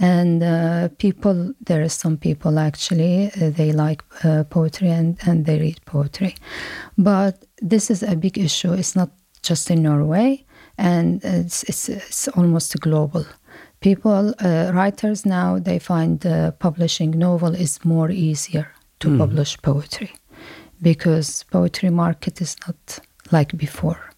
[0.00, 5.58] and uh, people are some people actually uh, they like uh, poetry and, and they
[5.60, 6.34] read poetry.
[6.96, 8.72] But this is a big issue.
[8.72, 9.10] It's not
[9.42, 10.44] just in norway.
[10.78, 13.26] And it's it's, it's almost global.
[13.80, 20.12] People uh, writers now they find uh, publishing novel is more easier to publish poetry.
[20.80, 24.10] Because poetry market is not like before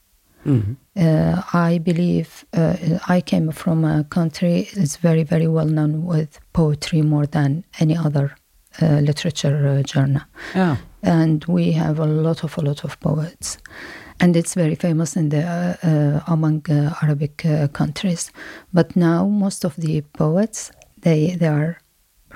[0.44, 0.76] Mhm.
[0.96, 2.74] uh, I believe uh,
[3.08, 7.96] I came from a country that's very, very well known with poetry more than any
[7.96, 8.34] other
[8.80, 10.26] uh, literature uh, genre.
[10.54, 10.76] Ja.
[11.02, 13.58] And we have a lot of, a lot of poets.
[14.20, 18.30] And it's very famous in the, uh, uh, among uh, Arabic uh, countries.
[18.72, 21.78] But now most of the poets, they, they are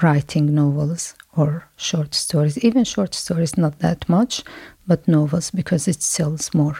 [0.02, 2.58] writing novels or short stories.
[2.58, 4.42] Even short stories, not that much,
[4.86, 6.76] but novels because it sells more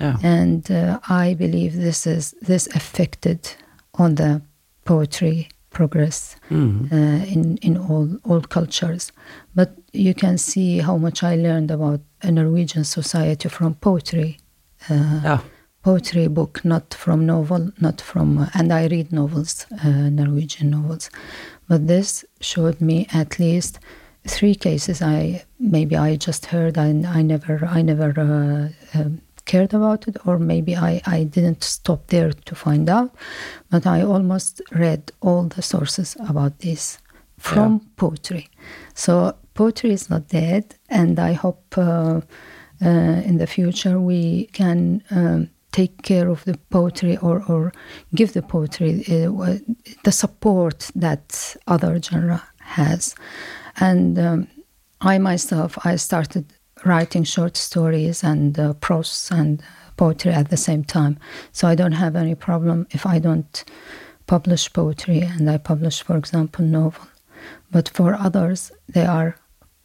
[0.00, 0.18] ja.
[0.22, 3.38] and uh, I believe this is this affected
[3.98, 4.40] on the
[4.84, 6.92] poetry progress Mhm.
[6.92, 9.12] uh, in in all all cultures.
[9.54, 14.36] But you can see how much I learned about a Norwegian society from poetry
[14.90, 15.38] uh, ja.
[15.82, 21.10] poetry book, not from novel, not from, uh, and I read novels, uh, Norwegian novels.
[21.68, 23.78] But this showed me at least
[24.28, 25.00] three cases.
[25.00, 28.68] I maybe I just heard and I never, I never uh,
[29.00, 29.20] um,
[29.52, 33.10] cared about it, or maybe I, I didn't stop there to find out.
[33.70, 36.98] But I almost read all the sources about this
[37.38, 38.44] from poetry.
[38.94, 39.12] So
[39.54, 42.20] poetry is not dead, and I hope uh,
[42.84, 47.72] uh, in the future we can um, take care of the poetry or, or
[48.14, 49.58] give the poetry uh,
[50.04, 52.42] the support that other genre
[52.78, 53.14] has.
[53.80, 54.48] And um,
[55.00, 56.44] I myself, I started
[56.84, 59.62] writing short stories and uh, prose and
[59.96, 61.18] poetry at the same time.
[61.52, 63.64] So I don't have any problem if I don't
[64.26, 67.06] publish poetry and I publish, for example, novel.
[67.70, 69.36] But for others, they are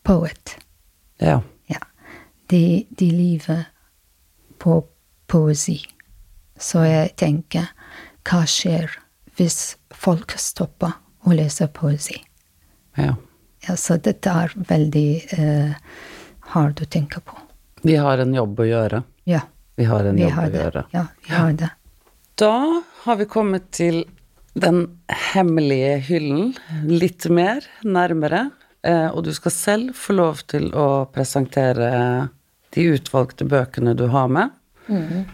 [0.03, 0.57] poet.
[1.19, 1.41] Yeah.
[1.67, 1.83] Yeah.
[2.47, 3.65] De, de lever
[4.59, 4.85] på
[5.27, 5.85] poesi.
[6.57, 7.67] Så jeg tenker,
[8.25, 8.89] hva skjer
[9.37, 12.23] hvis folk stopper å lese poesi?
[12.97, 13.15] ja.
[13.67, 15.71] Ja, så dette er veldig eh,
[16.53, 17.37] hard du tenkt på.
[17.83, 19.03] Vi har en jobb å gjøre.
[19.29, 19.41] Ja,
[19.77, 20.63] Vi har en vi jobb har å det.
[20.63, 20.83] gjøre.
[20.91, 21.69] Ja, vi har det.
[22.37, 24.03] Da har vi kommet til
[24.57, 24.99] den
[25.33, 26.55] hemmelige hyllen
[26.89, 28.49] litt mer nærmere,
[28.83, 32.29] eh, og du skal selv få lov til å presentere
[32.73, 34.49] de utvalgte bøkene du har med.
[34.87, 35.25] Mm.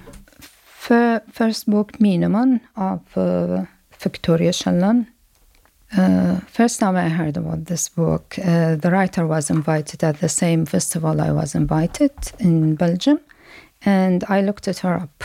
[1.32, 3.64] først bok 'Minemann' av uh,
[4.04, 5.06] Victoria Kielland.
[5.96, 10.30] Uh, first time I heard about this book, uh, the writer was invited at the
[10.30, 13.20] same festival I was invited in Belgium,
[13.86, 15.24] and I looked at her up,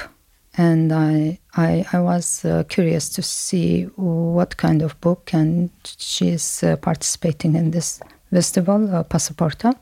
[0.59, 6.63] and I I, I was uh, curious to see what kind of book, and she's
[6.63, 8.01] uh, participating in this
[8.31, 9.75] festival, uh, Passaporta,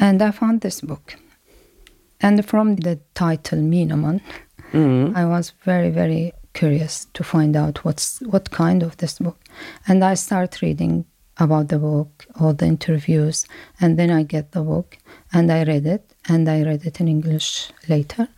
[0.00, 1.14] and I found this book,
[2.20, 4.20] and from the title Minaman,
[5.14, 9.38] I was very very curious to find out what's what kind of this book.
[9.86, 11.04] And i start reading
[11.38, 13.46] about the book all the interviews
[13.80, 14.96] and then i get the book
[15.34, 18.28] and i read it and i read it in english later.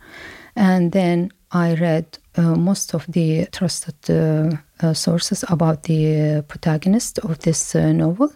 [0.55, 6.41] And then i read uh, most of the trusted uh, uh, sources about the uh,
[6.43, 8.31] protagonist of this uh, novel.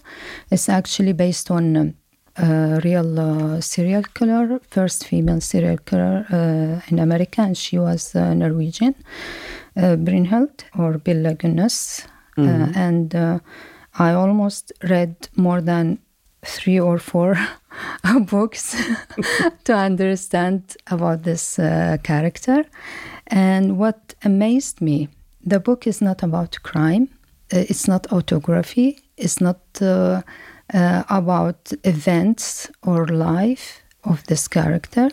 [0.52, 1.94] It's actually based on um,
[2.36, 8.16] a real uh, serial killer, first female serial killer uh, in America, and she was
[8.16, 8.96] uh, Norwegian,
[9.76, 12.06] uh, Brynhild or Billa Gunnes.
[12.38, 13.40] Uh, and uh,
[14.00, 16.00] I almost read more than
[16.44, 17.38] three or four
[18.22, 18.76] books
[19.66, 22.66] to understand about this uh, character.
[23.28, 25.10] And what amazed me,
[25.46, 27.10] the book is not about crime.
[27.50, 29.00] It's not autography.
[29.18, 30.22] It's not uh,
[30.74, 35.10] uh, about events or life of this character.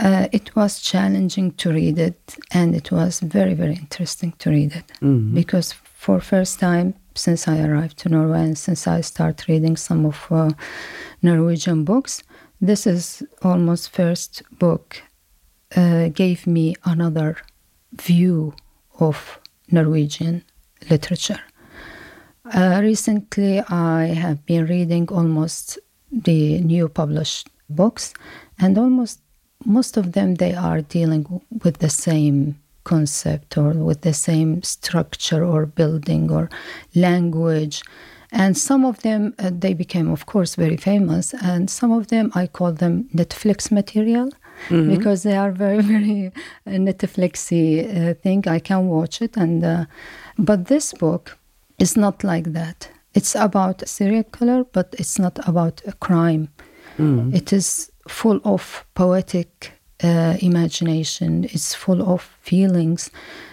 [0.00, 4.72] Uh, it was challenging to read it, and it was very, very interesting to read
[4.72, 9.76] it because for first time since I arrived to Norway and since I start reading
[9.76, 10.50] some of uh,
[11.20, 12.22] Norwegian books,
[12.62, 15.02] this is almost first book
[15.76, 17.36] uh, gave me another
[17.92, 18.54] view
[18.98, 19.38] of
[19.70, 20.44] Norwegian
[20.88, 21.40] literature.
[22.54, 25.78] Uh, recently, I have been reading almost
[26.10, 28.14] the new published books,
[28.58, 29.20] and almost
[29.64, 35.44] most of them they are dealing with the same concept or with the same structure
[35.44, 36.48] or building or
[36.94, 37.82] language.
[38.32, 42.30] And some of them uh, they became, of course, very famous, and some of them
[42.34, 44.30] I call them Netflix material
[44.94, 46.26] because they are very, very
[46.66, 48.46] uh, Netflixy uh, thing.
[48.46, 49.84] I can watch it, and uh,
[50.38, 51.36] but this book
[51.78, 52.88] is not like that.
[53.14, 56.48] It's about serial killer, but it's not about a crime.
[57.34, 61.44] It is full of poetic uh, imagination.
[61.44, 63.10] It's full of feelings.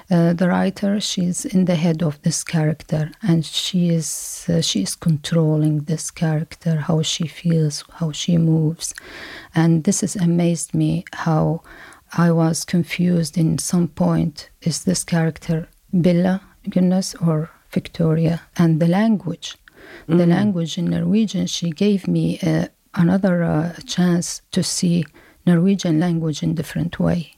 [0.09, 4.83] Uh, the writer, she's in the head of this character, and she is uh, she
[4.83, 8.93] is controlling this character, how she feels, how she moves,
[9.53, 11.03] and this has amazed me.
[11.11, 11.61] How
[12.13, 14.49] I was confused in some point.
[14.61, 18.43] Is this character Billa Gunness or Victoria?
[18.55, 19.57] And the language,
[20.07, 25.05] the language in Norwegian, she gave me uh, another uh, chance to see
[25.45, 27.33] Norwegian language in different way.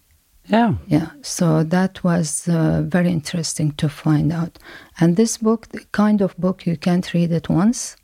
[0.47, 0.73] Yeah.
[0.87, 4.57] Yeah, so that was uh, very interesting to find out.
[4.99, 7.95] And this book, the kind of book you can't read it once.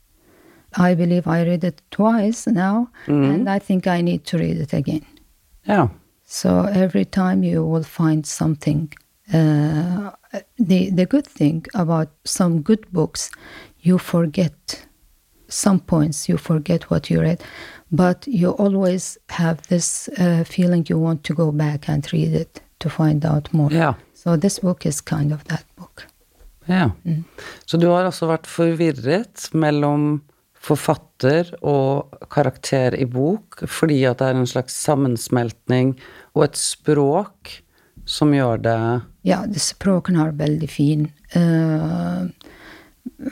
[0.77, 4.73] I believe I read it twice now, and I think I need to read it
[4.73, 5.05] again.
[5.63, 5.87] Yeah.
[6.25, 8.93] So every time you will find something.
[9.33, 10.11] Uh,
[10.59, 13.31] the the good thing about some good books,
[13.79, 14.85] you forget
[15.55, 16.29] some points.
[16.29, 17.43] You forget what you read,
[17.89, 22.61] but you always have this uh, feeling you want to go back and read it
[22.79, 23.71] to find out more.
[23.71, 23.93] Yeah.
[24.13, 26.07] So this book is kind of that book.
[26.65, 26.91] ja.
[27.65, 30.23] Så du har altså vært forvirret mellom
[30.65, 35.93] forfatter og karakter i bok, fordi at det er en slags sammensmeltning
[36.33, 37.59] og et språk
[38.05, 38.79] som gjør det
[39.25, 41.07] Ja, det språken er veldig fin.
[41.33, 42.25] Eh,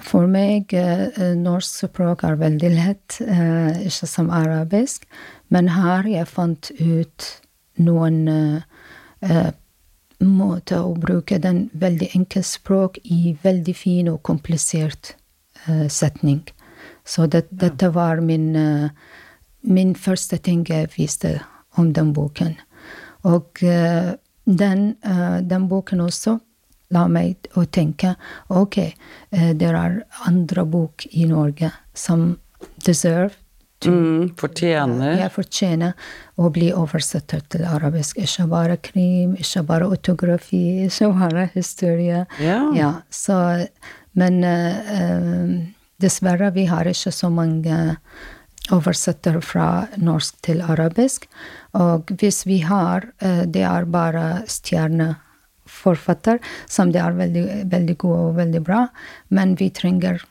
[0.02, 5.06] for meg, eh, norsk språk er veldig lett, eh, ikke som arabisk.
[5.50, 7.41] Men her jeg fant ut
[7.78, 8.62] noen eh,
[9.22, 9.52] eh,
[10.19, 15.15] måter å bruke den veldig enkelt språk i veldig fin og komplisert
[15.67, 16.43] eh, setning.
[17.06, 18.89] Så det, dette var min, eh,
[19.63, 21.41] min første ting jeg viste
[21.78, 22.56] om den boken.
[23.24, 24.15] Og eh,
[24.46, 26.39] den, eh, den boken også
[26.93, 28.15] la meg å tenke
[28.50, 28.78] ok,
[29.32, 32.34] eh, det er andre bok i Norge som
[32.84, 33.34] deserve
[33.86, 35.93] mm, fortjener jeg fortjener
[36.39, 38.17] å bli oversatt til arabisk.
[38.17, 42.24] Ikke bare krim, ikke bare autografi, ikke bare historie.
[42.39, 42.93] Ja.
[43.10, 43.38] så,
[44.17, 45.52] men eh, eh,
[46.02, 47.98] dessverre, vi har ikke så mange
[48.72, 51.28] oversettere fra norsk til arabisk.
[51.80, 54.43] Og hvis vi har, eh, det er bare
[55.67, 58.88] stjerneforfatter, som det er veldig, veldig gode og veldig bra,
[59.30, 60.23] men vi trenger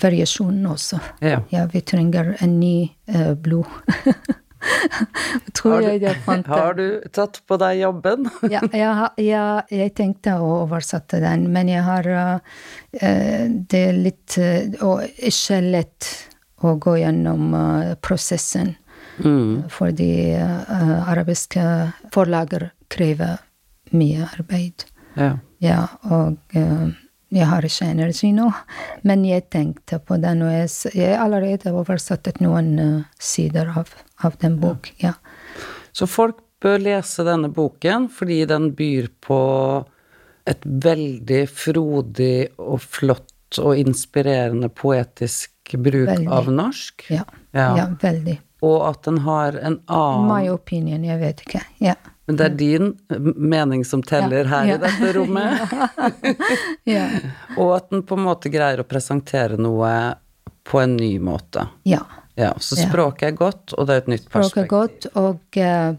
[0.00, 0.98] variasjon også.
[1.20, 1.42] Ja.
[1.50, 3.66] Ja, vi trenger en ny eh, blod.
[5.52, 6.50] Tror Har du, jeg fant det.
[6.54, 8.30] har du tatt på deg jobben?
[8.50, 12.38] ja, jeg, jeg, jeg tenkte å oversette den, men jeg har uh,
[12.96, 14.38] Det er litt
[14.80, 16.08] Og ikke lett
[16.64, 18.76] å gå gjennom uh, prosessen,
[19.14, 19.68] Mm.
[19.70, 21.62] fordi uh, arabiske
[22.10, 23.36] forlager krever
[23.96, 24.86] mye arbeid.
[25.14, 25.36] Ja.
[25.62, 25.80] Ja,
[26.10, 26.88] og uh,
[27.34, 28.50] jeg har ikke energi nå,
[29.08, 30.50] men jeg tenkte på det nå.
[30.52, 33.94] jeg, jeg har allerede oversatt noen uh, sider av,
[34.26, 34.90] av den bok.
[35.02, 35.14] Ja.
[35.94, 39.40] Så folk bør lese denne boken fordi den byr på
[40.48, 46.28] et veldig frodig og flott og inspirerende poetisk bruk Veldig.
[46.28, 47.06] av norsk.
[47.08, 47.24] Ja.
[47.54, 47.68] Ja.
[47.78, 48.36] ja, veldig.
[48.64, 51.62] Og at den har en annen My opinion, jeg vet ikke.
[51.84, 51.94] Ja.
[52.26, 52.92] Men det er din
[53.36, 54.74] mening som teller Ja, her ja.
[54.74, 55.74] i dette rommet.
[56.94, 57.06] ja.
[57.60, 59.90] Og at den på en måte greier å presentere noe
[60.64, 61.66] på en ny måte.
[61.84, 62.02] ja.
[62.36, 65.92] Ja, så språket er godt, og det er et nytt Språket er godt, og uh,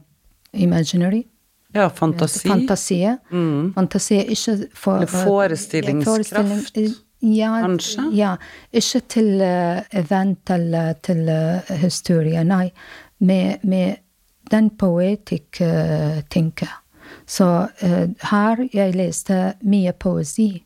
[0.51, 1.21] imaginary.
[1.71, 2.41] Ja, fantasi.
[2.49, 2.97] Fantasi.
[3.31, 3.69] Mm.
[3.77, 8.09] Fantasi er ikke for Eller forestillingskraft, forestilling- Ja, kanskje?
[8.19, 8.33] Ja.
[8.75, 12.67] Ikke til uh, event eller til uh, historie, nei.
[13.23, 13.95] Med, med
[14.51, 16.69] den poetic uh, tenker.
[17.25, 17.45] Så
[17.81, 20.61] eh, her jeg leste mye poesi,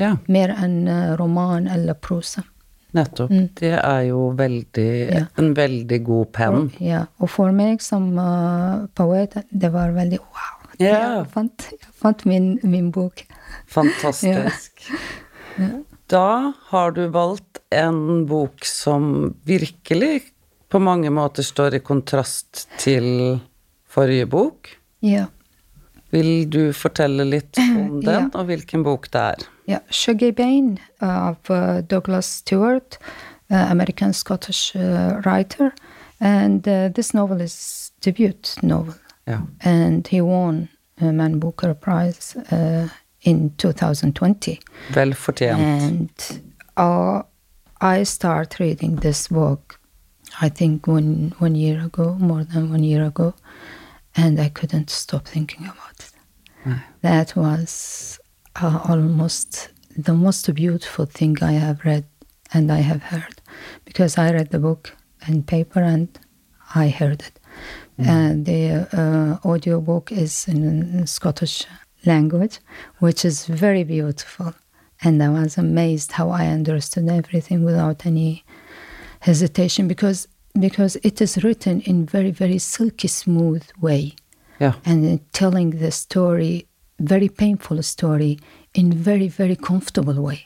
[0.00, 2.42] Ja, mer enn eh, roman eller prosa.
[2.92, 3.30] nettopp.
[3.60, 5.14] Det er jo veldig Mm.
[5.14, 5.26] Ja.
[5.38, 6.70] En veldig god penn.
[6.80, 10.56] Ja, og for meg som uh, poet, det var veldig wow.
[10.80, 11.20] Ja.
[11.20, 13.24] Jeg fant, jeg fant min, min bok.
[13.66, 14.90] Fantastisk.
[16.10, 20.32] Da har du valgt en bok som virkelig
[20.70, 23.38] på mange måter står i kontrast til
[23.90, 24.68] forrige bok.
[25.02, 25.26] Ja.
[26.10, 28.22] Vil du fortelle litt om den, Ja.
[28.34, 29.46] og hvilken bok det er?
[29.70, 29.78] ja.
[29.90, 32.98] Shuggy Bain av eh, Douglas Stewart,
[33.50, 35.72] American Scottish uh, writer.
[36.20, 38.94] And uh, this novel is debut novel.
[39.26, 39.42] Yeah.
[39.64, 40.68] And he won
[41.00, 42.88] a Man Booker Prize uh,
[43.22, 44.60] in 2020.
[44.94, 45.58] Vel fortjent.
[45.60, 46.10] And
[46.76, 47.22] uh,
[47.80, 49.79] I start reading this book,
[50.40, 53.34] I think one one year ago, more than one year ago,
[54.16, 56.12] and I couldn't stop thinking about it.
[57.02, 58.18] That was
[58.56, 62.04] uh, almost the most beautiful thing I have read
[62.52, 63.40] and I have heard,
[63.84, 64.94] because I read the book
[65.28, 66.08] in paper and
[66.74, 67.40] I heard it.
[67.98, 71.66] And the uh, audiobook is in Scottish
[72.06, 72.60] language,
[72.98, 74.54] which is very beautiful.
[75.02, 78.44] And I was amazed how I understood everything without any
[79.20, 84.14] hesitation because because it is written in very very silky smooth way.
[84.58, 84.74] Yeah.
[84.84, 86.66] And telling the story
[86.98, 88.38] very painful story
[88.74, 90.44] in very very comfortable way.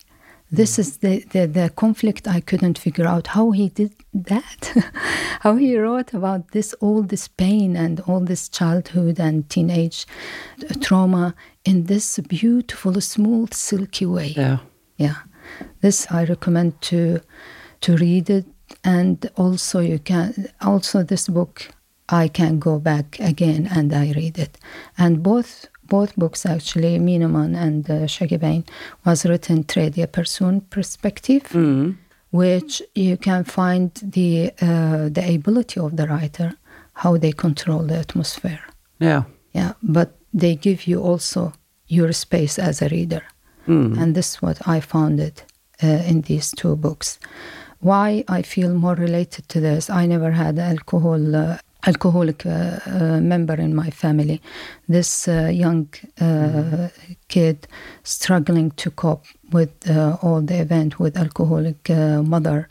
[0.50, 0.78] This mm.
[0.78, 4.72] is the, the, the conflict i couldn't figure out how he did that
[5.40, 10.06] how he wrote about this all this pain and all this childhood and teenage
[10.80, 11.34] trauma
[11.64, 14.28] in this beautiful smooth silky way.
[14.36, 14.58] Yeah.
[14.96, 15.16] Yeah.
[15.80, 17.20] This i recommend to
[17.80, 18.46] to read it
[18.82, 21.68] and also you can also this book
[22.08, 24.58] i can go back again and i read it
[24.98, 28.64] and both both books actually Miniman and uh, Shaggy Bain
[29.04, 31.96] was written tredje person perspective Mm.
[32.30, 36.54] which you can find the uh, the ability of the writer
[36.94, 38.60] how they control the atmosphere
[38.98, 39.24] ja.
[39.52, 41.52] yeah, but they give you also
[41.86, 43.22] your space as a reader.
[43.98, 45.44] And this is what I found it
[45.82, 47.18] uh, in these two books.
[47.84, 51.36] Why I feel more related to this, I never had alcohol.
[51.36, 54.40] Uh, alcoholic uh, uh, member in my family
[54.88, 55.86] this uh, young
[56.18, 56.88] uh,
[57.28, 57.68] kid
[58.02, 62.68] struggling to cope with uh, all the event with alcoholic uh, mother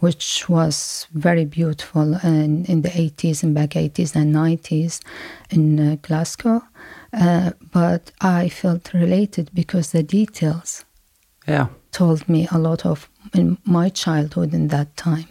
[0.00, 5.00] which was very beautiful in, in the 80s and back 80s and 90s
[5.50, 6.62] in Glasgow.
[7.12, 10.84] Uh, but I felt related because the details
[11.46, 11.68] Ja.
[11.92, 15.26] told me a lot of in my childhood in that time,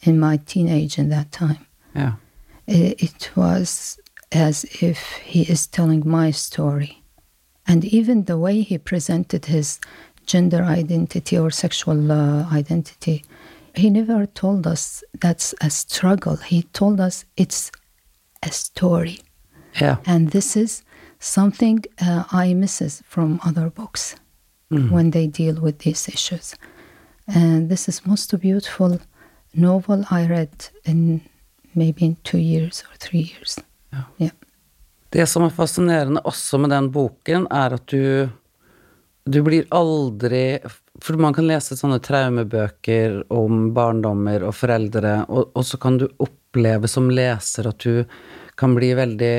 [0.00, 1.58] in my teenage in that time.
[1.94, 2.18] Ja.
[2.68, 3.98] I- It was
[4.32, 7.02] as if he is telling my story.
[7.68, 9.78] And even the way he presented his
[10.26, 13.24] gender identity or sexual uh, identity,
[13.74, 16.36] he never told us that's a struggle.
[16.36, 17.70] He told us it's
[18.42, 19.18] a story.
[19.80, 19.96] Ja.
[20.04, 20.82] And this is
[21.18, 24.16] something uh, I misses from other books
[24.90, 26.54] when they deal with these issues.
[27.26, 28.98] And this is most beautiful
[29.52, 31.20] novel I read in
[31.72, 33.58] maybe in two years or three years.
[33.90, 34.02] Ja.
[34.18, 34.32] Yeah.
[35.08, 38.28] Det som er fascinerende også med den boken, er at du
[39.26, 40.58] du blir aldri
[41.02, 46.06] For man kan lese sånne traumebøker om barndommer og foreldre, og, og så kan du
[46.24, 48.06] oppleve som leser at du
[48.56, 49.34] kan bli veldig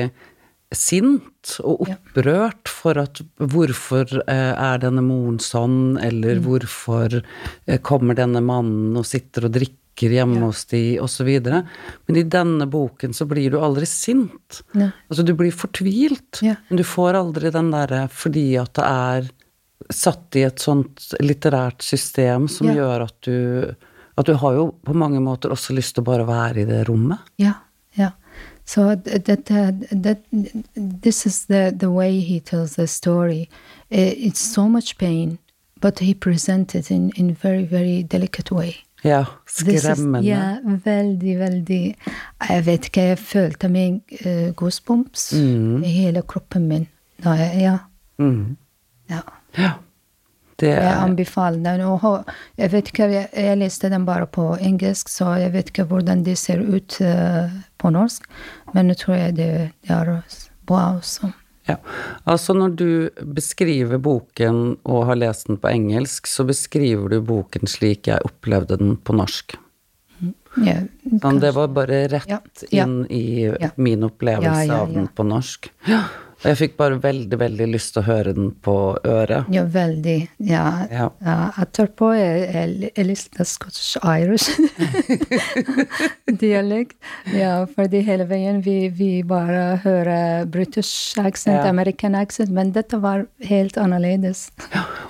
[0.74, 8.18] sint og opprørt for at hvorfor eh, er denne moren sånn, eller hvorfor eh, kommer
[8.18, 10.46] denne mannen og sitter og drikker hjemme Ja.
[10.46, 11.64] hos de, videre.
[12.06, 14.60] Men i denne boken så blir du aldri sint.
[14.78, 14.92] Nei.
[15.10, 16.54] Altså, du blir fortvilt, Ja.
[16.68, 19.30] men du får aldri den derre fordi at det er
[19.90, 22.74] satt i et sånt litterært system som Ja.
[22.74, 23.74] gjør at du
[24.18, 26.88] At du har jo på mange måter også lyst til å bare være i det
[26.88, 27.20] rommet.
[27.38, 27.52] Ja,
[27.96, 28.10] yeah.
[28.68, 29.70] So that that uh,
[30.02, 30.18] that
[31.02, 33.48] this is the the way he tells the story.
[33.90, 35.38] It's so much pain,
[35.80, 38.74] but he presents it in in very very delicate way.
[39.04, 40.18] Ja, skremmende.
[40.20, 41.94] is- Ja, veldig, veldig
[42.48, 45.82] Jeg vet ikke, jeg følte meg uh, goosebumps Mm.
[45.84, 46.86] i hele kroppen min.
[47.24, 47.78] Da jeg, ja,
[48.18, 48.56] Mm.
[49.10, 49.20] ja.
[49.58, 49.72] Ja.
[50.58, 51.80] Det Jeg er anbefaler den.
[51.86, 52.24] Og
[52.58, 56.24] jeg vet ikke, jeg, jeg leste den bare på engelsk, så jeg vet ikke hvordan
[56.26, 58.26] de ser ut eh, på norsk.
[58.74, 59.50] Men jeg tror jeg det,
[59.86, 60.10] det er
[60.66, 61.30] bra også.
[61.68, 61.76] Ja.
[62.24, 62.88] Altså, når du
[63.36, 68.78] beskriver boken og har lest den på engelsk, så beskriver du boken slik jeg opplevde
[68.80, 69.58] den på norsk.
[70.64, 70.80] Ja,
[71.22, 72.40] Sånn, det var bare rett Ja,
[72.72, 72.84] ja.
[72.88, 73.68] inn i Ja.
[73.76, 75.68] min opplevelse Ja, ja, av den på norsk.
[76.38, 78.74] Og jeg fikk bare veldig, veldig lyst til å høre den på
[79.04, 79.48] øret.
[79.50, 80.18] ja, veldig.
[80.46, 80.86] Ja.
[80.90, 81.08] Ja.
[81.24, 84.46] ja etterpå jeg, jeg, jeg leste Scottish-Irish
[86.40, 86.96] dialekt.
[87.34, 91.68] Ja, fordi hele veien vi, vi bare hører British accent, Ja.
[91.72, 94.48] American accent, men dette var helt annerledes.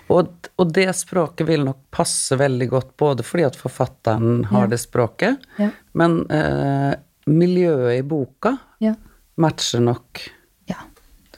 [0.08, 4.72] Og, og det språket vil nok passe veldig godt, både fordi at forfatteren har Ja.
[4.72, 5.70] det språket, Ja.
[5.92, 6.94] men eh,
[7.28, 8.94] miljøet i boka Ja,
[9.36, 10.32] matcher nok ja,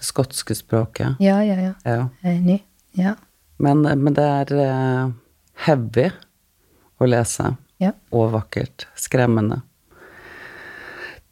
[0.01, 1.21] det skotske språket.
[1.21, 1.57] ja, ja.
[1.61, 1.75] ja.
[1.85, 2.09] Ja.
[2.25, 2.63] Enig.
[2.97, 3.15] Ja.
[3.61, 5.11] Men, men det er eh,
[5.67, 6.09] heavy
[7.01, 7.93] å lese, Ja.
[8.13, 8.87] og vakkert.
[8.97, 9.61] Skremmende.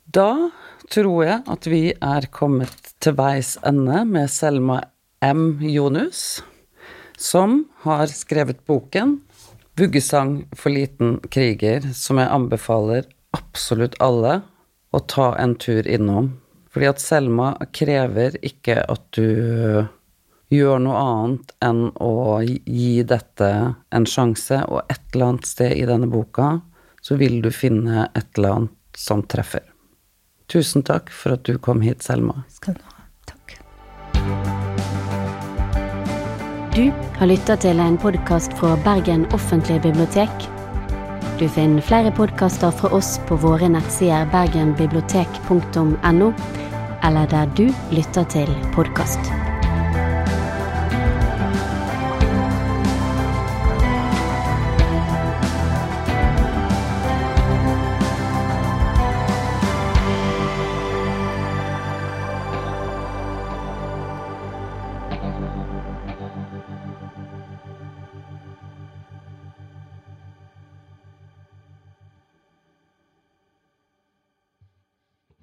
[0.08, 0.50] Da
[0.92, 4.82] tror jeg at vi er kommet til veis ende med Selma
[5.24, 5.58] M.
[5.60, 6.42] Jonus,
[7.18, 9.18] som har skrevet boken
[9.78, 13.04] 'Vuggesang for liten kriger', som jeg anbefaler
[13.36, 14.40] absolutt alle
[14.92, 16.32] å ta en tur innom.
[16.72, 19.86] Fordi at Selma krever ikke at du
[20.52, 23.50] gjør noe annet enn å gi dette
[23.94, 26.58] en sjanse, og et eller annet sted i denne boka
[27.04, 29.64] så vil du finne et eller annet som treffer.
[30.48, 32.42] Tusen takk for at du kom hit, Selma.
[32.52, 33.04] Skal du ha.
[33.28, 33.56] Takk.
[36.74, 36.88] Du
[37.18, 40.48] har lytta til en podkast fra Bergen offentlige bibliotek.
[41.38, 46.32] Du finner flere podkaster fra oss på våre nettsider bergenbibliotek.no,
[47.06, 49.47] eller der du lytter til podkast.